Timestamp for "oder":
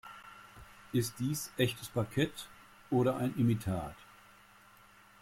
2.89-3.17